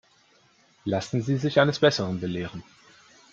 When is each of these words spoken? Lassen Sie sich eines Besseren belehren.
Lassen 0.83 1.21
Sie 1.21 1.37
sich 1.37 1.59
eines 1.59 1.77
Besseren 1.77 2.19
belehren. 2.19 2.63